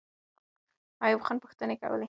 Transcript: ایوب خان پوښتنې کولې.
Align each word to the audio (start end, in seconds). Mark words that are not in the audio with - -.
ایوب 1.05 1.21
خان 1.27 1.37
پوښتنې 1.43 1.75
کولې. 1.81 1.99